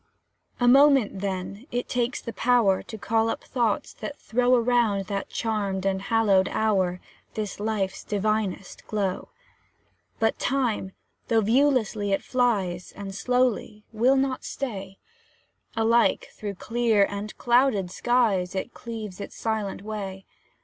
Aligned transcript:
A 0.59 0.67
moment, 0.67 1.19
then, 1.19 1.67
it 1.71 1.87
takes 1.87 2.19
the 2.19 2.33
power 2.33 2.81
To 2.81 2.97
call 2.97 3.29
up 3.29 3.43
thoughts 3.43 3.93
that 3.93 4.17
throw 4.17 4.55
Around 4.55 5.05
that 5.05 5.29
charmed 5.29 5.85
and 5.85 6.01
hallowed 6.01 6.49
hour, 6.49 6.99
This 7.35 7.59
life's 7.59 8.03
divinest 8.03 8.87
glow. 8.87 9.29
But 10.17 10.39
Time, 10.39 10.93
though 11.27 11.41
viewlessly 11.43 12.11
it 12.13 12.23
flies, 12.23 12.91
And 12.93 13.13
slowly, 13.13 13.83
will 13.93 14.15
not 14.17 14.43
stay; 14.43 14.97
Alike, 15.75 16.29
through 16.33 16.55
clear 16.55 17.05
and 17.07 17.37
clouded 17.37 17.91
skies, 17.91 18.55
It 18.55 18.73
cleaves 18.73 19.21
its 19.21 19.35
silent 19.35 19.83
way. 19.83 20.25